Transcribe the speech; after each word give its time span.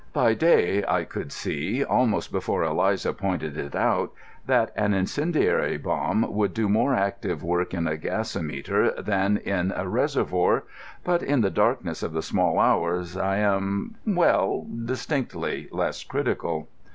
By 0.13 0.33
day 0.33 0.83
I 0.87 1.03
could 1.03 1.31
see, 1.31 1.83
almost 1.83 2.31
before 2.31 2.63
Eliza 2.63 3.13
pointed 3.13 3.55
it 3.55 3.75
out, 3.75 4.11
that 4.47 4.71
an 4.75 4.95
incendiary 4.95 5.77
bomb 5.77 6.33
would 6.33 6.55
do 6.55 6.67
more 6.67 6.95
active 6.95 7.43
work 7.43 7.75
in 7.75 7.85
a 7.87 7.97
gasometer 7.97 8.99
than 8.99 9.37
in 9.37 9.71
a 9.75 9.87
reservoir. 9.87 10.63
But 11.03 11.21
in 11.21 11.41
the 11.41 11.51
darkness 11.51 12.01
of 12.01 12.13
the 12.13 12.23
small 12.23 12.57
hours 12.57 13.15
I 13.15 13.37
am—well, 13.37 14.65
distinctly 14.87 15.69
less 15.71 16.03
critical. 16.03 16.67